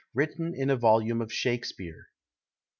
[0.15, 2.07] WRITTEN IN A VOLUME OF SHAKSPEARE.